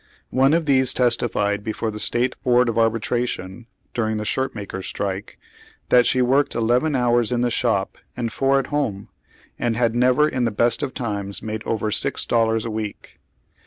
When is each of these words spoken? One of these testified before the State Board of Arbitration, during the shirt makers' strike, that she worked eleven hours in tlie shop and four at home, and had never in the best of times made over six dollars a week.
One 0.31 0.55
of 0.55 0.65
these 0.65 0.95
testified 0.95 1.63
before 1.63 1.91
the 1.91 1.99
State 1.99 2.35
Board 2.43 2.69
of 2.69 2.77
Arbitration, 2.79 3.67
during 3.93 4.17
the 4.17 4.25
shirt 4.25 4.55
makers' 4.55 4.87
strike, 4.87 5.37
that 5.89 6.07
she 6.07 6.23
worked 6.23 6.55
eleven 6.55 6.95
hours 6.95 7.31
in 7.31 7.41
tlie 7.41 7.51
shop 7.51 7.99
and 8.17 8.33
four 8.33 8.57
at 8.57 8.67
home, 8.73 9.09
and 9.59 9.75
had 9.77 9.93
never 9.93 10.27
in 10.27 10.43
the 10.43 10.49
best 10.49 10.81
of 10.81 10.95
times 10.95 11.43
made 11.43 11.61
over 11.67 11.91
six 11.91 12.25
dollars 12.25 12.65
a 12.65 12.71
week. 12.71 13.19